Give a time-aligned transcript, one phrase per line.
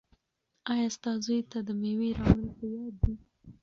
[0.71, 3.13] ایا ستا زوی ته د مېوې راوړل په یاد دي؟